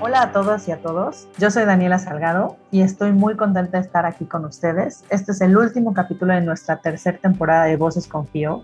[0.00, 1.26] Hola a todas y a todos.
[1.38, 5.04] Yo soy Daniela Salgado y estoy muy contenta de estar aquí con ustedes.
[5.10, 8.62] Este es el último capítulo de nuestra tercera temporada de Voces Confío.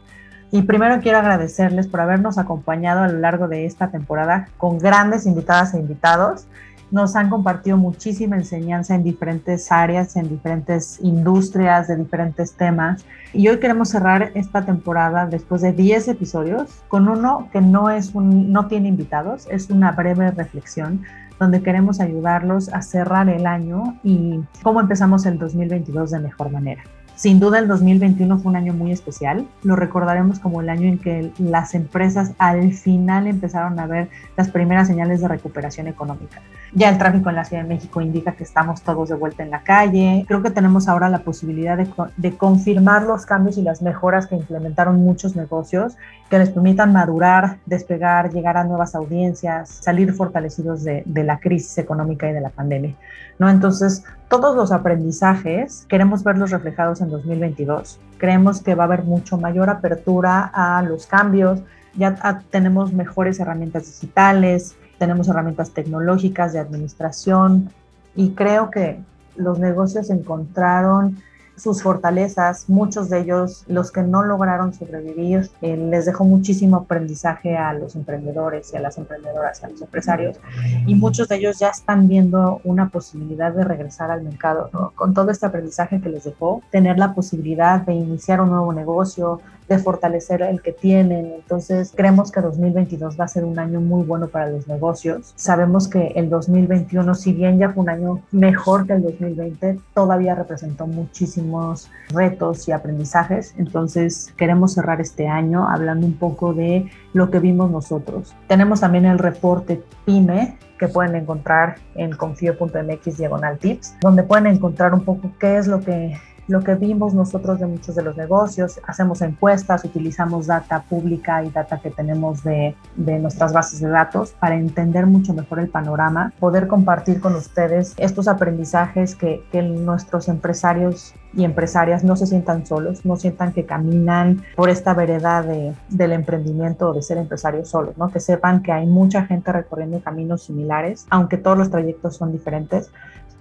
[0.52, 5.26] Y primero quiero agradecerles por habernos acompañado a lo largo de esta temporada con grandes
[5.26, 6.46] invitadas e invitados.
[6.92, 13.04] Nos han compartido muchísima enseñanza en diferentes áreas, en diferentes industrias, de diferentes temas.
[13.32, 18.14] Y hoy queremos cerrar esta temporada después de 10 episodios con uno que no, es
[18.14, 21.02] un, no tiene invitados, es una breve reflexión
[21.38, 26.82] donde queremos ayudarlos a cerrar el año y cómo empezamos el 2022 de mejor manera.
[27.16, 29.46] Sin duda el 2021 fue un año muy especial.
[29.62, 34.50] Lo recordaremos como el año en que las empresas al final empezaron a ver las
[34.50, 36.40] primeras señales de recuperación económica.
[36.72, 39.50] Ya el tráfico en la Ciudad de México indica que estamos todos de vuelta en
[39.50, 40.24] la calle.
[40.26, 44.96] Creo que tenemos ahora la posibilidad de, confirmar los cambios y las mejoras que implementaron
[44.96, 45.96] muchos negocios
[46.28, 52.28] que les permitan madurar, despegar, llegar a nuevas audiencias, salir fortalecidos de la crisis económica
[52.28, 52.96] y de la pandemia.
[53.38, 53.48] ¿No?
[53.48, 58.00] Entonces, todos los aprendizajes queremos verlos reflejados en 2022.
[58.18, 61.60] Creemos que va a haber mucho mayor apertura a los cambios,
[61.96, 67.70] ya tenemos mejores herramientas digitales, tenemos herramientas tecnológicas de administración
[68.16, 69.00] y creo que
[69.36, 71.18] los negocios encontraron
[71.56, 77.56] sus fortalezas, muchos de ellos, los que no lograron sobrevivir, eh, les dejó muchísimo aprendizaje
[77.56, 80.38] a los emprendedores y a las emprendedoras, a los empresarios,
[80.86, 85.30] y muchos de ellos ya están viendo una posibilidad de regresar al mercado, con todo
[85.30, 90.42] este aprendizaje que les dejó, tener la posibilidad de iniciar un nuevo negocio, de fortalecer
[90.42, 91.32] el que tienen.
[91.34, 95.32] Entonces, creemos que 2022 va a ser un año muy bueno para los negocios.
[95.36, 100.34] Sabemos que el 2021, si bien ya fue un año mejor que el 2020, todavía
[100.34, 103.54] representó muchísimos retos y aprendizajes.
[103.56, 108.34] Entonces, queremos cerrar este año hablando un poco de lo que vimos nosotros.
[108.48, 114.92] Tenemos también el reporte PYME que pueden encontrar en confío.mx diagonal tips, donde pueden encontrar
[114.92, 116.16] un poco qué es lo que
[116.46, 121.50] lo que vimos nosotros de muchos de los negocios, hacemos encuestas, utilizamos data pública y
[121.50, 126.66] data que tenemos de, nuestras bases de datos para entender mucho mejor el panorama, poder
[126.66, 133.16] compartir con ustedes estos aprendizajes que, nuestros empresarios y empresarias no se sientan solos, no
[133.16, 138.08] sientan que caminan por esta vereda de, del emprendimiento o de ser empresarios solos, ¿no?
[138.08, 142.90] que sepan que hay mucha gente recorriendo caminos similares, aunque todos los trayectos son diferentes,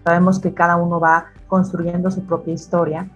[0.03, 3.07] Sabemos que cada uno va construyendo su propia historia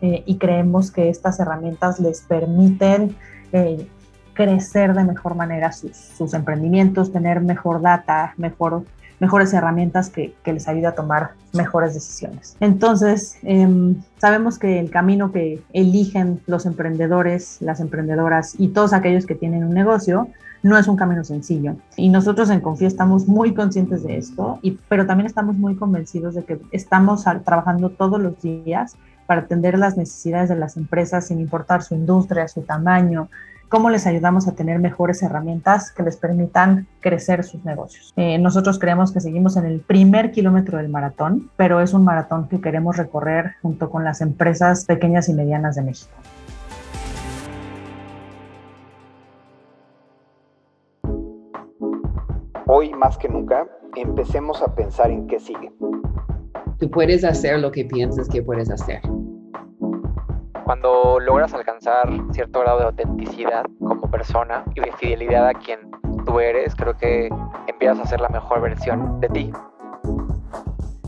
[0.00, 3.16] eh, y creemos que estas herramientas les permiten
[3.52, 3.86] eh,
[4.32, 8.84] crecer de mejor manera sus, sus, emprendimientos, tener mejor data, mejor,
[9.18, 12.56] mejores herramientas que, que, les ayude a tomar mejores decisiones.
[12.60, 19.26] Entonces, eh, sabemos que el camino que eligen los emprendedores, las emprendedoras y todos aquellos
[19.26, 20.28] que tienen un negocio
[20.62, 21.76] no es un camino sencillo.
[21.96, 26.44] Y nosotros en Confía estamos muy conscientes de esto, pero también estamos muy convencidos de
[26.44, 31.82] que estamos trabajando todos los días para atender las necesidades de las empresas sin importar
[31.82, 33.28] su industria, su tamaño,
[33.70, 38.12] cómo les ayudamos a tener mejores herramientas que les permitan crecer sus negocios.
[38.16, 42.48] Eh, nosotros creemos que seguimos en el primer kilómetro del maratón, pero es un maratón
[42.48, 46.10] que queremos recorrer junto con las empresas pequeñas y medianas de México.
[52.72, 53.66] Hoy más que nunca,
[53.96, 55.72] empecemos a pensar en qué sigue.
[56.78, 59.00] Tú puedes hacer lo que piensas que puedes hacer.
[60.62, 65.80] Cuando logras alcanzar cierto grado de autenticidad como persona y de fidelidad a quien
[66.24, 67.28] tú eres, creo que
[67.66, 69.52] empiezas a ser la mejor versión de ti.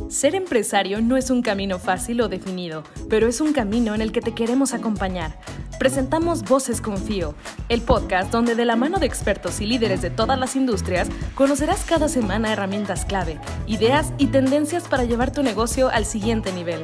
[0.09, 4.11] Ser empresario no es un camino fácil o definido, pero es un camino en el
[4.11, 5.39] que te queremos acompañar.
[5.79, 7.35] Presentamos Voces Confío,
[7.69, 11.85] el podcast donde de la mano de expertos y líderes de todas las industrias conocerás
[11.85, 16.83] cada semana herramientas clave, ideas y tendencias para llevar tu negocio al siguiente nivel.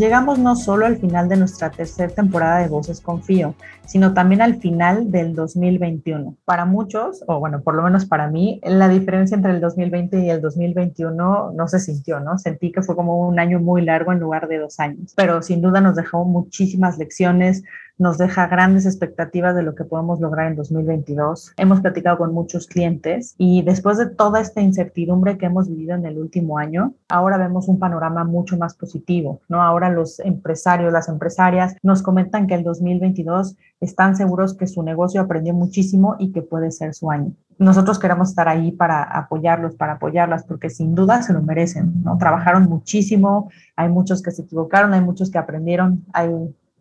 [0.00, 3.54] Llegamos no solo al final de nuestra tercera temporada de Voces Confío,
[3.84, 6.36] sino también al final del 2021.
[6.46, 10.30] Para muchos, o bueno, por lo menos para mí, la diferencia entre el 2020 y
[10.30, 12.38] el 2021 no se sintió, ¿no?
[12.38, 15.60] Sentí que fue como un año muy largo en lugar de dos años, pero sin
[15.60, 17.62] duda nos dejó muchísimas lecciones,
[18.00, 21.52] nos deja grandes expectativas de lo que podemos lograr en 2022.
[21.58, 26.06] Hemos platicado con muchos clientes y después de toda esta incertidumbre que hemos vivido en
[26.06, 29.62] el último año, ahora vemos un panorama mucho más positivo, ¿no?
[29.62, 35.20] Ahora los empresarios, las empresarias nos comentan que el 2022 están seguros que su negocio
[35.20, 37.32] aprendió muchísimo y que puede ser su año.
[37.58, 42.16] Nosotros queremos estar ahí para apoyarlos, para apoyarlas, porque sin duda se lo merecen, ¿no?
[42.16, 46.30] Trabajaron muchísimo, hay muchos que se equivocaron, hay muchos que aprendieron, hay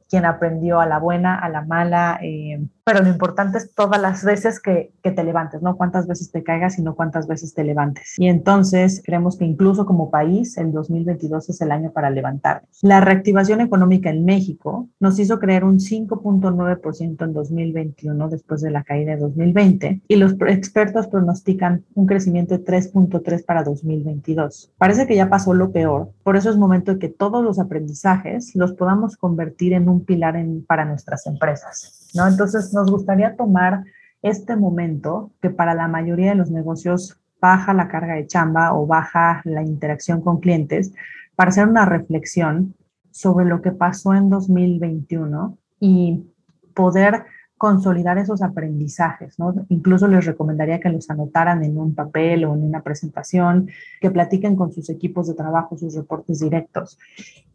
[0.10, 2.60] quien aprendió a la buena, a la mala, eh,
[2.90, 6.42] pero lo importante es todas las veces que, que, te levantes, no cuántas veces te
[6.42, 8.16] caigas, sino cuántas veces te levantes.
[8.18, 12.80] Y entonces creemos que incluso como país, el 2022 es el año para levantarnos.
[12.82, 18.84] La reactivación económica en México nos hizo creer un 5.9% en 2021 después de la
[18.84, 24.72] caída de 2020 y los expertos pronostican un crecimiento de 3.3 para 2022.
[24.80, 28.56] Parece que ya pasó lo peor, por eso es momento de que todos los aprendizajes
[28.56, 32.28] los podamos convertir en un pilar en, para nuestras empresas, ¿no?
[32.28, 33.84] Entonces nos gustaría tomar
[34.22, 38.86] este momento que para la mayoría de los negocios baja la carga de chamba o
[38.86, 40.94] baja la interacción con clientes
[41.36, 42.76] para hacer una reflexión
[43.12, 46.26] sobre lo que pasó en 2021 y
[46.74, 47.24] poder
[47.60, 49.54] consolidar esos aprendizajes, ¿no?
[49.68, 53.68] Incluso les recomendaría que los anotaran en un papel o en una presentación,
[54.00, 56.98] que platiquen con sus equipos de trabajo, sus reportes directos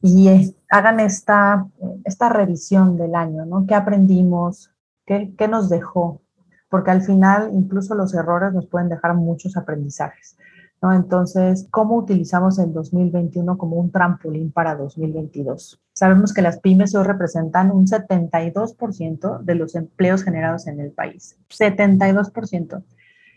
[0.03, 1.67] y eh, hagan esta,
[2.05, 3.67] esta revisión del año, ¿no?
[3.67, 4.71] ¿Qué aprendimos?
[5.07, 6.21] ¿Qué, ¿Qué nos dejó?
[6.69, 10.37] Porque al final incluso los errores nos pueden dejar muchos aprendizajes.
[10.93, 15.81] Entonces, ¿cómo utilizamos el 2021 como un trampolín para 2022?
[15.93, 21.39] Sabemos que las pymes hoy representan un 72% de los empleos generados en el país.
[21.49, 22.83] 72%.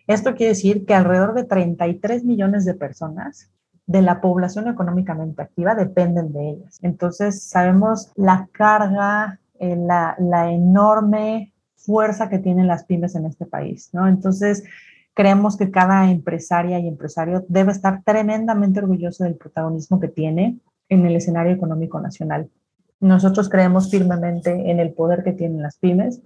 [0.08, 3.50] Esto quiere decir que alrededor de 33 millones de personas
[3.86, 6.80] de la población económicamente activa dependen de ellas.
[6.82, 13.46] Entonces, sabemos la carga, eh, la, la enorme fuerza que tienen las pymes en este
[13.46, 14.08] país, ¿no?
[14.08, 14.64] Entonces,
[15.18, 20.60] Creemos que cada empresaria y empresario debe estar tremendamente orgulloso del protagonismo que tiene
[20.90, 22.52] en el escenario económico nacional.
[23.00, 26.22] Nosotros creemos firmemente en el poder que tienen las pymes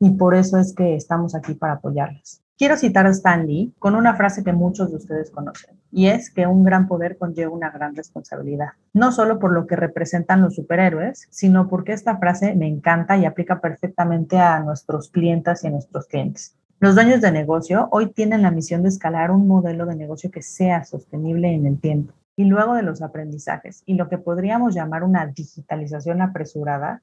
[0.00, 2.42] y por eso es que estamos aquí para apoyarlas.
[2.58, 6.28] Quiero citar a Stan Lee con una frase que muchos de ustedes conocen, y es
[6.28, 10.56] que un gran poder conlleva una gran responsabilidad, no solo por lo que representan los
[10.56, 15.70] superhéroes, sino porque esta frase me encanta y aplica perfectamente a nuestros clientes y a
[15.70, 16.56] nuestros clientes.
[16.82, 20.42] Los dueños de negocio hoy tienen la misión de escalar un modelo de negocio que
[20.42, 22.12] sea sostenible en el tiempo.
[22.34, 27.00] Y luego de los aprendizajes y lo que podríamos llamar una digitalización apresurada,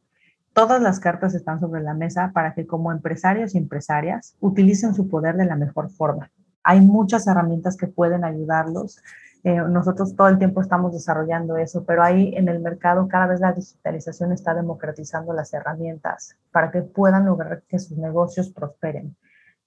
[0.51, 5.07] todas las cartas están sobre la mesa para que como empresarios y empresarias utilicen su
[5.07, 6.29] poder de la mejor forma.
[6.61, 9.01] Hay muchas herramientas que pueden ayudarlos.
[9.45, 13.39] Eh, nosotros todo el tiempo estamos desarrollando eso, pero ahí en el mercado cada vez
[13.39, 19.15] la digitalización está democratizando las herramientas para que puedan lograr que sus negocios prosperen.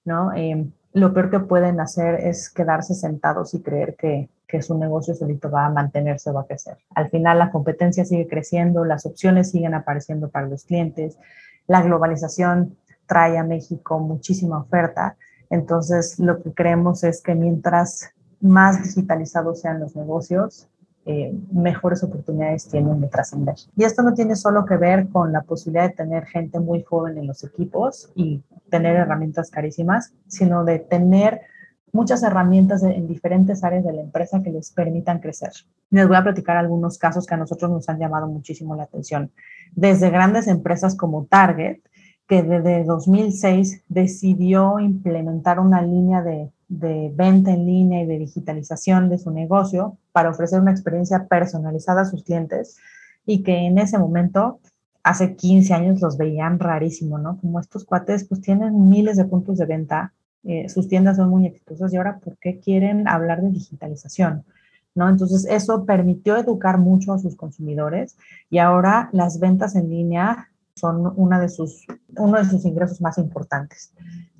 [0.05, 5.15] Em, lo peor que pueden hacer es quedarse sentados y creer que, que, su negocio
[5.15, 6.77] solito va a mantenerse o va a crecer.
[6.93, 11.17] Al final la competencia sigue creciendo, las opciones siguen apareciendo para los clientes,
[11.67, 12.77] la globalización
[13.07, 15.15] trae a México muchísima oferta,
[15.49, 18.11] entonces lo que creemos es que mientras
[18.41, 20.67] más digitalizados sean los negocios,
[21.05, 23.55] eh, mejores oportunidades tienen de trascender.
[23.75, 27.17] Y esto no tiene solo que ver con la posibilidad de tener gente muy joven
[27.17, 31.41] en los equipos y tener herramientas carísimas, sino de tener
[31.91, 35.51] muchas herramientas en diferentes áreas de la empresa que les permitan crecer.
[35.91, 39.31] Les voy a platicar algunos casos que a nosotros nos han llamado muchísimo la atención.
[39.75, 41.79] Desde grandes empresas como Target,
[42.33, 49.07] que desde 2006 decidió implementar una línea de de venta en línea y de digitalización
[49.07, 52.77] de su negocio para ofrecer una experiencia personalizada a sus clientes
[53.27, 54.59] y que en ese momento,
[55.03, 57.37] hace 15 años, los veían rarísimo, ¿no?
[57.37, 60.13] Como estos cuates pues tienen miles de puntos de venta,
[60.43, 64.43] eh, sus tiendas son muy exitosas y ahora, ¿por qué quieren hablar de digitalización?
[64.95, 65.09] ¿No?
[65.09, 68.17] Entonces, eso permitió educar mucho a sus consumidores
[68.49, 71.85] y ahora las ventas en línea son una de sus,
[72.17, 73.93] uno de sus ingresos más importantes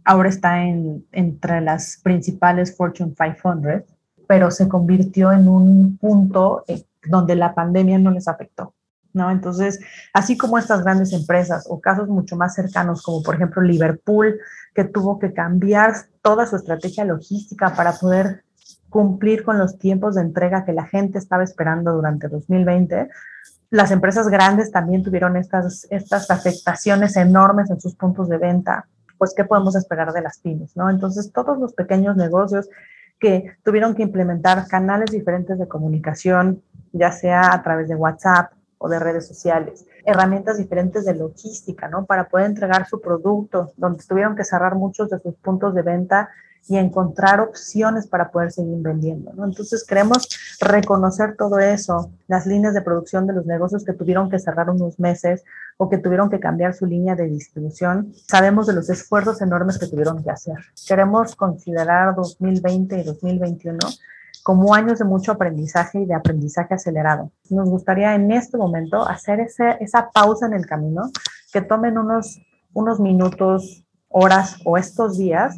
[0.05, 3.83] ahora está en, entre las principales Fortune 500,
[4.27, 8.73] pero se convirtió en un punto eh, donde la pandemia no les afectó.
[9.13, 9.29] ¿no?
[9.29, 9.79] Entonces,
[10.13, 14.39] así como estas grandes empresas o casos mucho más cercanos, como por ejemplo Liverpool,
[14.73, 18.43] que tuvo que cambiar toda su estrategia logística para poder
[18.89, 23.09] cumplir con los tiempos de entrega que la gente estaba esperando durante 2020,
[23.73, 28.85] las empresas grandes también tuvieron estas, estas afectaciones enormes en sus puntos de venta
[29.17, 30.91] pues qué podemos esperar de las pymes, ¿no?
[30.91, 32.69] Entonces, todos los pequeños negocios
[33.19, 36.61] que tuvieron que implementar canales diferentes de comunicación,
[36.91, 42.05] ya sea a través de WhatsApp o de redes sociales, herramientas diferentes de logística, ¿no?
[42.05, 46.29] Para poder entregar su producto, donde tuvieron que cerrar muchos de sus puntos de venta
[46.67, 49.31] y encontrar opciones para poder seguir vendiendo.
[49.43, 50.27] Entonces queremos
[50.61, 54.99] reconocer todo eso, las líneas de producción de los negocios que tuvieron que cerrar unos
[54.99, 55.43] meses
[55.77, 58.13] o que tuvieron que cambiar su línea de distribución.
[58.27, 60.55] Sabemos de los esfuerzos enormes que tuvieron que hacer.
[60.87, 63.79] Queremos considerar 2020 y 2021
[64.43, 67.31] como años de mucho aprendizaje y de aprendizaje acelerado.
[67.49, 71.09] Nos gustaría en este momento hacer esa pausa en el camino,
[71.51, 72.41] que tomen unos,
[72.73, 75.55] unos minutos horas o estos días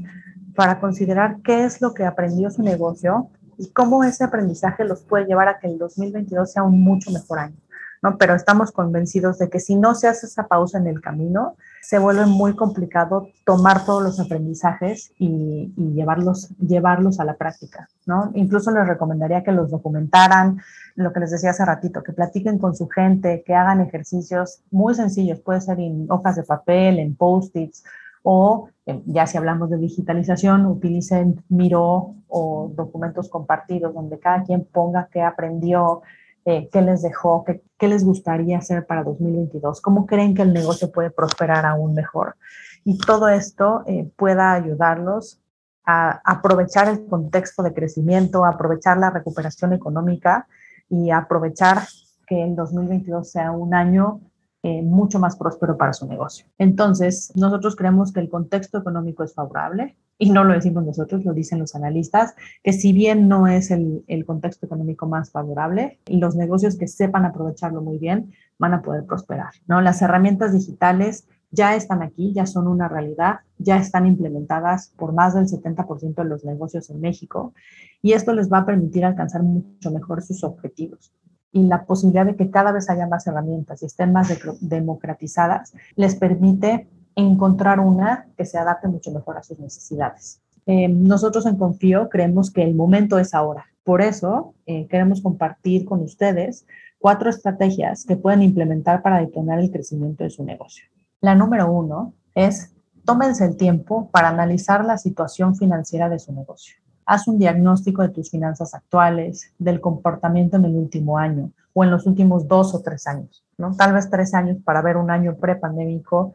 [0.55, 5.25] para considerar qué es lo que aprendió su negocio y cómo ese aprendizaje los puede
[5.25, 7.57] llevar a que el 2022 sea un mucho mejor año.
[8.01, 8.17] ¿no?
[8.17, 11.99] Pero estamos convencidos de que si no se hace esa pausa en el camino, se
[11.99, 18.31] vuelve muy complicado tomar todos los aprendizajes y, llevarlos, llevarlos a la práctica, ¿no?
[18.33, 20.59] Incluso les recomendaría que los documentaran,
[20.95, 24.95] lo que les decía hace ratito, que platiquen con su gente, que hagan ejercicios muy
[24.95, 27.83] sencillos, puede ser en hojas de papel, en post-its,
[28.27, 34.65] o eh, ya si hablamos de digitalización, utilicen Miro o documentos compartidos donde cada quien
[34.65, 36.01] ponga qué aprendió,
[36.43, 40.53] eh, qué les dejó, qué, qué, les gustaría hacer para 2022, cómo creen que el
[40.53, 42.35] negocio puede prosperar aún mejor.
[42.83, 45.39] Y todo esto eh, pueda ayudarlos
[45.85, 50.47] a aprovechar el contexto de crecimiento, a aprovechar la recuperación económica
[50.89, 51.83] y aprovechar
[52.25, 54.19] que el 2022 sea un año
[54.65, 56.47] eh, mucho más próspero para su negocio.
[56.57, 61.35] Entonces, nosotros creemos que el contexto económico es favorable, y no lo decimos nosotros, lo
[61.35, 66.35] dicen los analistas, que si bien no es el, el, contexto económico más favorable, los
[66.35, 69.51] negocios que sepan aprovecharlo muy bien van a poder prosperar.
[69.67, 69.81] ¿no?
[69.81, 75.35] Las herramientas digitales ya están aquí, ya son una realidad, ya están implementadas por más
[75.35, 77.53] del 70% de los negocios en México
[78.01, 81.13] y esto les va a permitir alcanzar mucho mejor sus objetivos.
[81.55, 84.27] Y la posibilidad de que cada vez haya más herramientas y estén más
[84.59, 90.41] democratizadas les permite encontrar una que se adapte mucho mejor a sus necesidades.
[90.65, 93.65] Eh, nosotros en Confío creemos que el momento es ahora.
[93.85, 96.65] Por eso eh, queremos compartir con ustedes
[96.99, 100.85] cuatro estrategias que pueden implementar para detonar el crecimiento de su negocio.
[101.21, 102.73] La número uno es
[103.05, 106.75] tómense el tiempo para analizar la situación financiera de su negocio.
[107.05, 111.91] Haz un diagnóstico de tus finanzas actuales, del comportamiento en el último año o en
[111.91, 113.75] los últimos dos o tres años, ¿no?
[113.75, 116.33] Tal vez tres años para ver un año prepandémico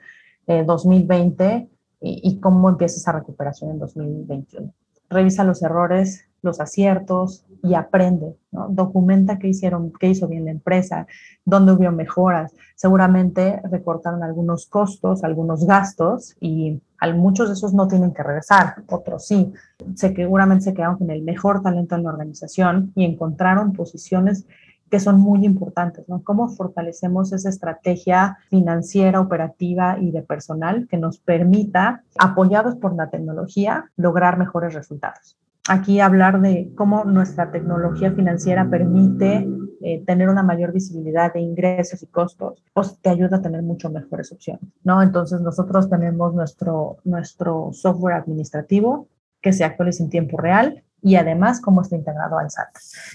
[0.58, 1.68] 2020 eh,
[2.00, 4.72] y, cómo empieza esa recuperación en 2021.
[5.08, 11.06] Revisa los errores, los aciertos y aprende, Documenta qué hicieron, qué hizo bien la empresa,
[11.44, 12.52] dónde hubo mejoras.
[12.74, 16.80] Seguramente recortaron algunos costos, algunos gastos y
[17.14, 19.52] muchos de esos no tienen que regresar, otros sí.
[19.94, 24.46] Seguramente se quedaron con el mejor talento en la organización y encontraron posiciones
[24.90, 26.22] que son muy importantes, ¿no?
[26.24, 33.08] Cómo fortalecemos esa estrategia financiera, operativa y de personal que nos permita, apoyados por la
[33.08, 35.36] tecnología, lograr mejores resultados.
[35.68, 39.46] Aquí hablar de cómo nuestra tecnología financiera permite
[39.82, 43.88] eh, tener una mayor visibilidad de ingresos y costos, pues te ayuda a tener mucho
[43.88, 45.00] mejores opciones, ¿no?
[45.02, 49.08] Entonces nosotros tenemos nuestro, nuestro software administrativo
[49.40, 52.68] que se actualiza en tiempo real y además cómo está integrado al SAT.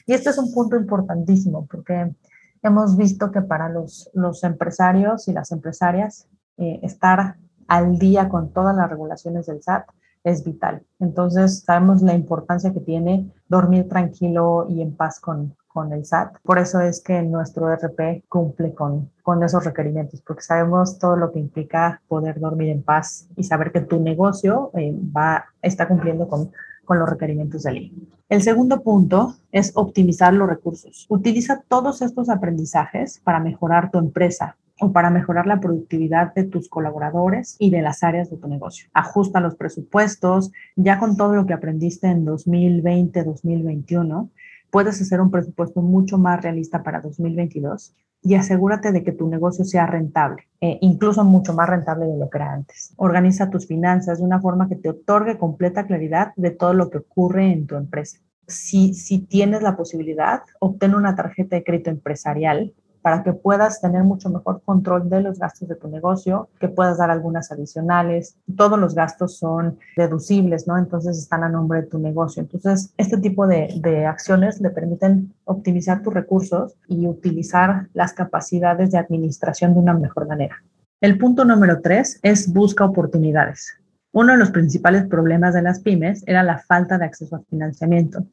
[0.07, 2.15] Y este es un punto importantísimo porque
[2.63, 7.35] hemos visto que para los, los empresarios y las empresarias eh, estar
[7.67, 9.85] al día con todas las regulaciones del SAT
[10.25, 10.83] es vital.
[10.99, 16.39] Entonces sabemos la importancia que tiene dormir tranquilo y en paz con, con el SAT.
[16.43, 21.31] Por eso es que nuestro RP cumple con, con esos requerimientos, porque sabemos todo lo
[21.31, 26.27] que implica poder dormir en paz y saber que tu negocio eh, va, está cumpliendo
[26.27, 26.51] con
[26.85, 28.09] con los requerimientos de ley.
[28.29, 31.05] El segundo punto es optimizar los recursos.
[31.09, 36.69] Utiliza todos estos aprendizajes para mejorar tu empresa o para mejorar la productividad de tus
[36.69, 38.89] colaboradores y de las áreas de tu negocio.
[38.93, 44.29] Ajusta los presupuestos, ya con todo lo que aprendiste en 2020, 2021,
[44.69, 49.63] puedes hacer un presupuesto mucho más realista para 2022 y asegúrate de que tu negocio
[49.63, 52.93] sea rentable, eh, incluso mucho más rentable de lo que era antes.
[52.97, 56.97] Organiza tus finanzas de una forma que te otorgue completa claridad de todo lo que
[56.97, 58.17] ocurre en tu empresa.
[58.47, 62.73] Si, si tienes la posibilidad, obtén una tarjeta de crédito empresarial
[63.05, 66.97] para que puedas tener mucho mejor control de los gastos de tu negocio, que puedas
[66.97, 68.35] dar algunas adicionales.
[68.57, 70.75] Todos los gastos son deducibles, ¿no?
[70.75, 72.41] Entonces están a nombre de tu negocio.
[72.41, 78.89] Entonces, este tipo de, de acciones le permiten optimizar tus recursos y utilizar las capacidades
[78.89, 80.55] de administración de una mejor manera.
[80.99, 83.77] El punto número tres es busca oportunidades.
[84.15, 88.25] Uno de los principales problemas de las pymes era la falta de acceso al financiamiento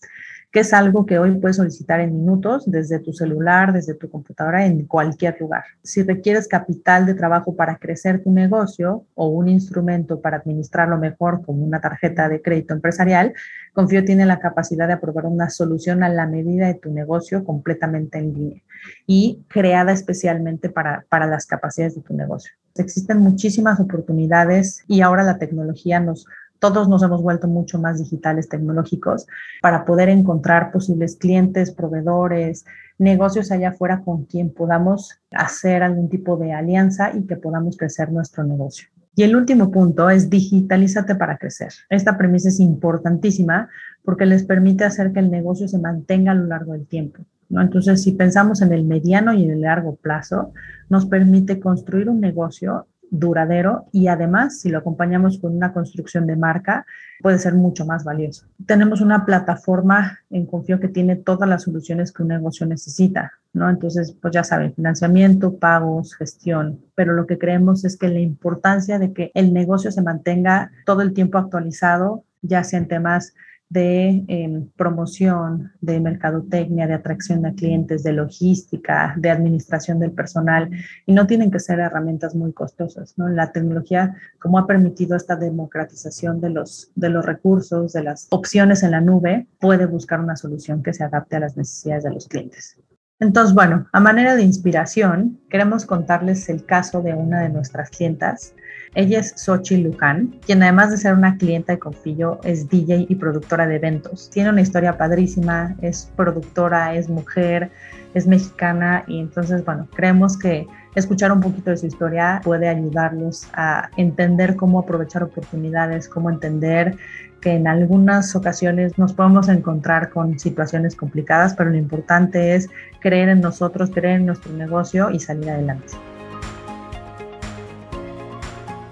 [0.53, 4.67] que es algo que hoy puedes solicitar en minutos desde tu celular, desde tu computadora,
[4.67, 5.65] en cualquier lugar.
[5.83, 11.43] Si requieres capital de trabajo para crecer tu negocio o un instrumento para administrarlo mejor
[11.43, 13.33] como una tarjeta de crédito empresarial,
[13.73, 18.19] Confío tiene la capacidad de aprobar una solución a la medida de tu negocio completamente
[18.19, 18.63] en línea
[19.07, 22.53] y creada especialmente para, para las capacidades de tu negocio.
[22.77, 26.27] Existen muchísimas oportunidades y ahora la tecnología nos
[26.63, 29.27] todos nos hemos vuelto mucho más digitales, tecnológicos,
[29.61, 32.65] para poder encontrar posibles clientes, proveedores,
[32.99, 38.13] negocios allá afuera con quien podamos hacer algún tipo de alianza y que podamos crecer
[38.13, 38.87] nuestro negocio.
[39.17, 41.73] Y el último punto es digitalízate para crecer.
[41.91, 43.69] Esta premisa es importantísima
[44.05, 47.25] porque les permite hacer que el negocio se mantenga a lo largo del tiempo.
[47.61, 50.53] Entonces, si pensamos en el mediano y en el largo plazo,
[50.89, 56.35] nos permite construir un negocio duradero y además, si lo acompañamos con una construcción de
[56.35, 56.87] marca,
[57.21, 58.47] puede ser mucho más valioso.
[58.67, 63.69] Tenemos una plataforma en Confío que tiene todas las soluciones que un negocio necesita, ¿no?
[63.69, 68.99] Entonces, pues ya saben, financiamiento, pagos, gestión, pero lo que creemos es que la importancia
[68.99, 73.35] de que el negocio se mantenga todo el tiempo actualizado, ya sea en temas
[73.73, 80.71] de em, promoción, de mercadotecnia, de atracción de clientes, de logística, de administración del personal,
[81.07, 83.15] y no tienen que ser herramientas muy costosas.
[83.17, 83.29] ¿no?
[83.29, 88.83] La tecnología, como ha permitido esta democratización de los, de los recursos, de las opciones
[88.83, 92.29] en la nube, puede buscar una solución que se adapte a las necesidades de los
[92.29, 92.77] clientes.
[93.23, 98.53] Entonces, bueno, a manera de inspiración, queremos contarles el caso de una de nuestras clientas,
[98.97, 103.15] ella es Sochi Luján, quien además de ser una clienta de Confillo, es DJ y
[103.15, 104.29] productora de eventos.
[104.29, 107.71] Tiene una historia padrísima, es productora, es mujer,
[108.13, 113.49] es mexicana y entonces, bueno, creemos que escuchar un poquito de su historia puede ayudarlos
[113.55, 116.97] a entender cómo aprovechar oportunidades, cómo entender
[117.41, 122.69] que en algunas ocasiones nos podemos encontrar con situaciones complicadas, pero lo importante es
[123.01, 125.95] creer en nosotros, creer en nuestro negocio y salir adelante.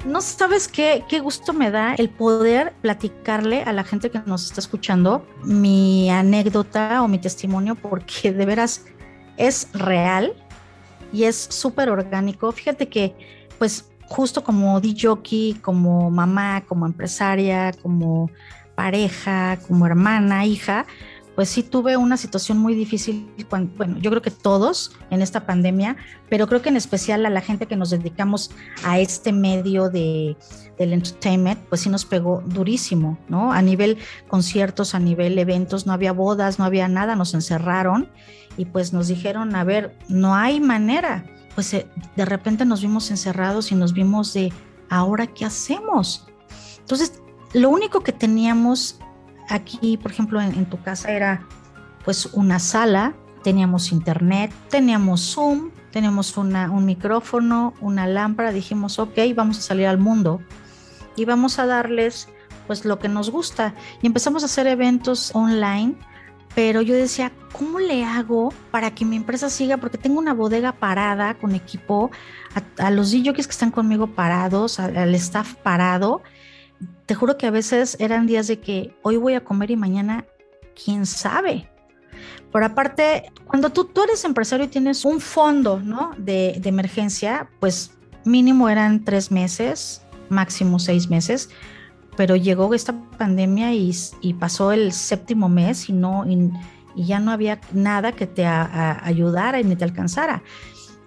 [0.04, 4.46] No sabes qué, qué gusto me da el poder platicarle a la gente que nos
[4.46, 8.86] está escuchando mi anécdota o mi testimonio, porque de veras
[9.36, 10.34] es real
[11.12, 12.50] y es súper orgánico.
[12.52, 13.14] Fíjate que,
[13.58, 18.30] pues, justo como DJ, como mamá, como empresaria, como
[18.74, 20.86] pareja, como hermana, hija,
[21.34, 23.30] pues sí tuve una situación muy difícil,
[23.76, 25.96] bueno, yo creo que todos en esta pandemia,
[26.28, 28.50] pero creo que en especial a la gente que nos dedicamos
[28.84, 30.36] a este medio de,
[30.76, 33.52] del entertainment, pues sí nos pegó durísimo, ¿no?
[33.52, 38.10] A nivel conciertos, a nivel eventos, no había bodas, no había nada, nos encerraron
[38.60, 41.24] y pues nos dijeron, a ver, no hay manera.
[41.54, 44.52] Pues eh, de repente nos vimos encerrados y nos vimos de,
[44.88, 46.26] ¿ahora qué hacemos?
[46.78, 47.20] Entonces,
[47.54, 49.00] lo único que teníamos
[49.50, 51.44] Aquí, por ejemplo, en, tu casa era
[52.04, 59.58] pues una sala, teníamos internet, teníamos Zoom, teníamos un micrófono, una lámpara, dijimos, ok, vamos
[59.58, 60.40] a salir al mundo
[61.16, 62.28] y vamos a darles
[62.68, 63.74] pues lo que nos gusta.
[64.00, 65.96] Y empezamos a hacer eventos online,
[66.60, 69.78] pero yo decía, ¿cómo le hago para que mi empresa siga?
[69.78, 72.10] Porque tengo una bodega parada con equipo,
[72.76, 76.20] a, los DJs que están conmigo parados, al staff parado,
[77.06, 80.26] te juro que a veces eran días de que hoy voy a comer y mañana,
[80.84, 81.66] quién sabe.
[82.52, 86.12] Por aparte, cuando tú, tú eres empresario y tienes un fondo ¿no?
[86.18, 87.92] de, de emergencia, pues
[88.26, 91.48] mínimo eran tres meses, máximo seis meses,
[92.16, 93.92] pero llegó esta pandemia y,
[94.38, 96.50] pasó el séptimo mes y, no, y,
[96.96, 100.42] ya no había nada que te ayudara y ni te alcanzara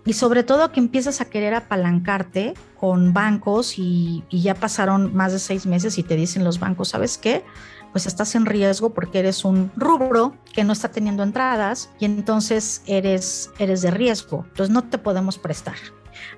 [0.05, 5.39] y sobre todo que empiezas a querer apalancarte con bancos y, ya pasaron más de
[5.39, 7.43] seis meses y te dicen los bancos, ¿sabes qué?
[7.93, 12.81] Pues estás en riesgo porque eres un rubro que no está teniendo entradas y entonces
[12.85, 14.45] eres, eres de riesgo.
[14.49, 15.75] Entonces no te podemos prestar.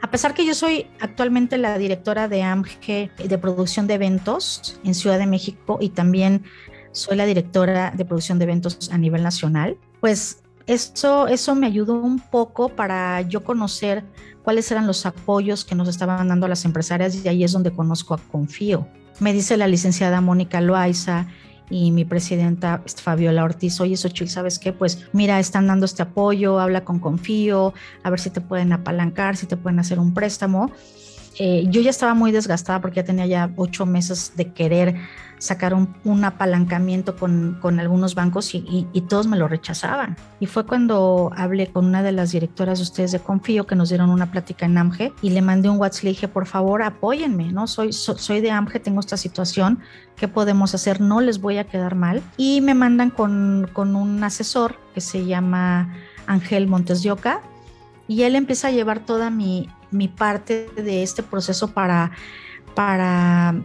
[0.01, 4.93] A pesar que yo soy actualmente la directora de AMG de producción de eventos en
[4.93, 6.43] Ciudad de México y también
[6.91, 11.93] soy la directora de producción de eventos a nivel nacional, pues eso, eso me ayudó
[11.95, 14.03] un poco para yo conocer
[14.43, 18.13] cuáles eran los apoyos que nos estaban dando las empresarias y ahí es donde conozco
[18.13, 18.87] a Confío.
[19.19, 21.27] Me dice la licenciada Mónica Loaiza
[21.69, 24.71] y mi presidenta Fabiola Ortiz, oye Xochitl, ¿sabes qué?
[24.73, 27.73] Pues mira, están dando este apoyo, habla con Confío,
[28.03, 30.71] a ver si te pueden apalancar, si te pueden hacer un préstamo.
[31.37, 34.95] Eh, yo ya estaba muy desgastada porque ya tenía ya ocho meses de querer
[35.45, 40.17] sacar un, apalancamiento con, algunos bancos y, todos me lo rechazaban.
[40.39, 43.89] Y fue cuando hablé con una de las directoras de ustedes de Confío que nos
[43.89, 47.51] dieron una plática en AMGE y le mandé un WhatsApp, le dije, por favor, apóyenme,
[47.51, 47.67] ¿no?
[47.67, 49.79] Soy, soy de AMGE, tengo esta situación,
[50.15, 51.01] ¿qué podemos hacer?
[51.01, 52.21] No les voy a quedar mal.
[52.37, 55.93] Y me mandan con, con un asesor que se llama
[56.27, 57.41] Ángel Montes de Oca
[58.07, 62.11] y él empieza a llevar toda mi, mi parte de este proceso para,
[62.75, 63.55] para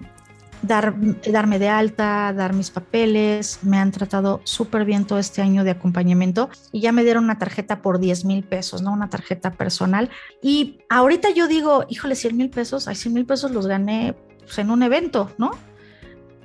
[0.62, 0.94] dar,
[1.30, 3.60] darme de alta, dar mis papeles.
[3.62, 7.38] Me han tratado súper bien todo este año de acompañamiento y ya me dieron una
[7.38, 8.92] tarjeta por 10 mil pesos, ¿no?
[8.92, 10.10] Una tarjeta personal.
[10.42, 14.58] Y ahorita yo digo, híjole, 100 mil pesos, ay, 100 mil pesos los gané pues,
[14.58, 15.52] en un evento, ¿no?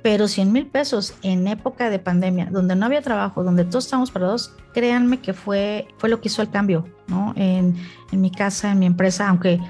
[0.02, 4.12] Pero 100 mil pesos en época de pandemia, donde no había trabajo, donde todos estábamos
[4.12, 7.32] parados, créanme que fue, fue lo que hizo el cambio, ¿no?
[7.36, 7.76] En,
[8.12, 9.60] en mi casa, en mi empresa, aunque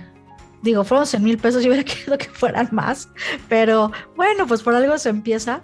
[0.66, 3.08] Digo, fueron 100 mil pesos, yo hubiera querido que fueran más,
[3.48, 5.62] pero bueno, pues por algo se empieza.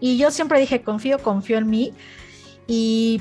[0.00, 1.92] Y yo siempre dije, confío, confío en mí.
[2.68, 3.20] Y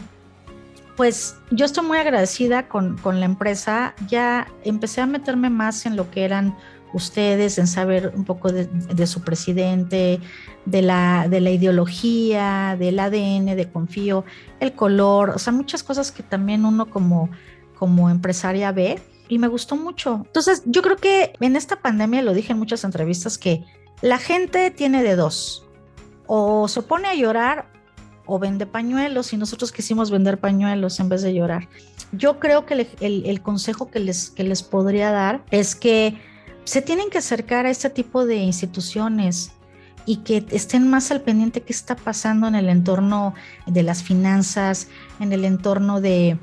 [0.96, 3.96] pues yo estoy muy agradecida con, con, la empresa.
[4.08, 6.56] Ya empecé a meterme más en lo que eran
[6.94, 10.20] ustedes, en saber un poco de, de su presidente,
[10.66, 14.26] de la, de la ideología, del ADN, de confío,
[14.60, 17.30] el color, o sea, muchas cosas que también uno como,
[17.78, 20.22] como empresaria ve y me gustó mucho.
[20.26, 23.64] Entonces, yo creo que en esta pandemia, lo dije en muchas entrevistas, que
[24.02, 25.66] la gente tiene de dos,
[26.28, 27.68] o se pone a llorar
[28.26, 31.70] o vende pañuelos y nosotros quisimos vender pañuelos en vez de llorar.
[32.12, 36.20] Yo creo que el, consejo que les, que les podría dar es que
[36.64, 39.52] se tienen que acercar a este tipo de instituciones
[40.08, 43.34] y que estén más al pendiente qué está pasando en el entorno
[43.68, 44.88] de las finanzas,
[45.20, 46.38] en el entorno de,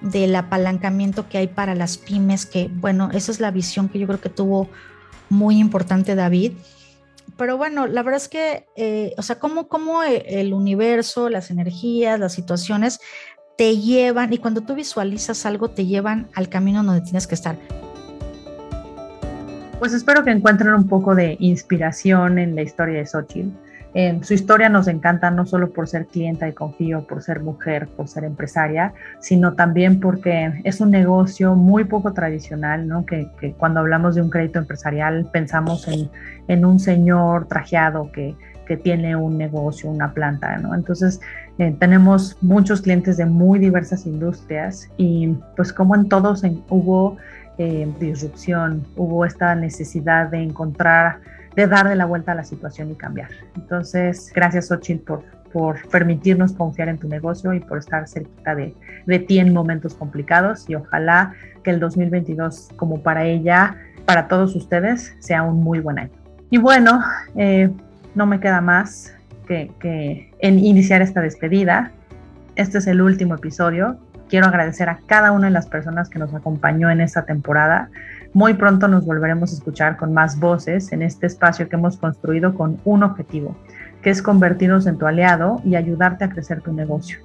[0.00, 4.06] del apalancamiento que hay para las pymes, que bueno, esa es la visión que yo
[4.06, 4.68] creo que tuvo
[5.28, 6.52] muy importante David.
[7.36, 12.18] Pero bueno, la verdad es que, eh, o sea, cómo, cómo el universo, las energías,
[12.18, 13.00] las situaciones
[13.56, 17.56] te llevan y cuando tú visualizas algo te llevan al camino donde tienes que estar.
[19.78, 23.50] Pues espero que encuentren un poco de inspiración en la historia de Xochitl
[24.22, 28.06] su historia nos encanta no solo por ser clienta y confío, por ser mujer, por
[28.06, 33.06] ser empresaria, sino también porque es un negocio muy poco tradicional, ¿no?
[33.06, 36.10] que, cuando hablamos de un crédito empresarial pensamos en,
[36.48, 40.58] en un señor trajeado que, que, tiene un negocio, una planta.
[40.58, 40.74] ¿no?
[40.74, 41.20] Entonces
[41.58, 47.16] eh, tenemos muchos clientes de muy diversas industrias y pues como en todos hubo
[47.56, 51.18] eh, disrupción, hubo esta necesidad de encontrar
[51.58, 53.30] de darle la vuelta a la situación y cambiar.
[53.56, 58.76] Entonces, gracias Ochil por, por permitirnos confiar en tu negocio y por estar cerquita de,
[59.06, 63.74] de ti en momentos complicados y ojalá que el 2022 como para ella,
[64.06, 66.12] para todos ustedes, sea un muy buen año.
[66.48, 67.02] Y bueno,
[67.34, 67.68] eh,
[68.14, 69.16] no me queda más
[69.48, 71.90] que, que en iniciar esta despedida.
[72.54, 73.98] Este es el último episodio.
[74.28, 77.90] Quiero agradecer a cada una de las personas que nos acompañó en esta temporada.
[78.34, 82.54] Muy pronto nos volveremos a escuchar con más voces en este espacio que hemos construido
[82.54, 83.56] con un objetivo,
[84.02, 87.18] que es convertirnos en tu aliado y ayudarte a crecer tu negocio.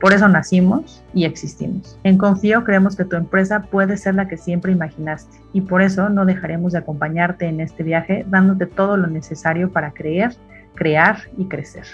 [0.00, 1.98] Por eso nacimos y existimos.
[2.02, 6.08] En Confío creemos que tu empresa puede ser la que siempre imaginaste y por eso
[6.08, 10.34] no dejaremos de acompañarte en este viaje dándote todo lo necesario para creer,
[10.74, 11.84] crear y crecer.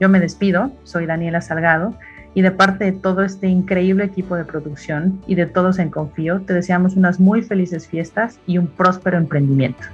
[0.00, 1.94] Yo me despido, soy Daniela Salgado
[2.34, 6.40] y de parte de todo este increíble equipo de producción y de todos en Confío,
[6.40, 9.84] te deseamos unas muy felices fiestas y un próspero emprendimiento.